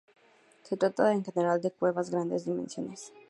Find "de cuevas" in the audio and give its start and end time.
1.61-2.09